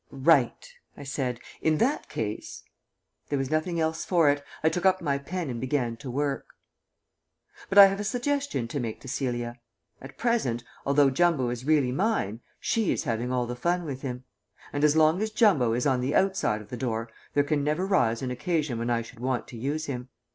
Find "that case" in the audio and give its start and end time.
1.77-2.63